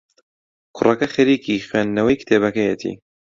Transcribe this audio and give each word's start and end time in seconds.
کوڕەکە 0.75 1.07
خەریکی 1.13 1.65
خوێندنەوەی 1.67 2.19
کتێبەکەیەتی. 2.21 2.93